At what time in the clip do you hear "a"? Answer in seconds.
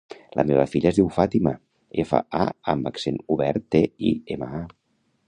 2.45-2.47, 4.63-4.65